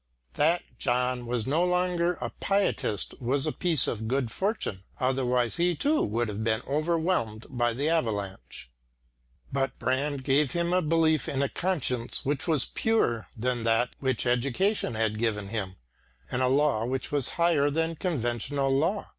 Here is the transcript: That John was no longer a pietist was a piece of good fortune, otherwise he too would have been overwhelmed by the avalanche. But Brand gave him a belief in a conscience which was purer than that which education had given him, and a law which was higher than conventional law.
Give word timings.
That 0.33 0.63
John 0.79 1.27
was 1.27 1.45
no 1.45 1.63
longer 1.63 2.13
a 2.13 2.31
pietist 2.31 3.13
was 3.21 3.45
a 3.45 3.51
piece 3.51 3.85
of 3.85 4.07
good 4.07 4.31
fortune, 4.31 4.81
otherwise 4.99 5.57
he 5.57 5.75
too 5.75 6.01
would 6.01 6.27
have 6.27 6.43
been 6.43 6.63
overwhelmed 6.67 7.45
by 7.51 7.73
the 7.73 7.87
avalanche. 7.87 8.67
But 9.53 9.77
Brand 9.77 10.23
gave 10.23 10.53
him 10.53 10.73
a 10.73 10.81
belief 10.81 11.29
in 11.29 11.43
a 11.43 11.49
conscience 11.49 12.25
which 12.25 12.47
was 12.47 12.65
purer 12.65 13.27
than 13.37 13.61
that 13.65 13.91
which 13.99 14.25
education 14.25 14.95
had 14.95 15.19
given 15.19 15.49
him, 15.49 15.75
and 16.31 16.41
a 16.41 16.47
law 16.47 16.83
which 16.83 17.11
was 17.11 17.29
higher 17.37 17.69
than 17.69 17.95
conventional 17.95 18.71
law. 18.75 19.05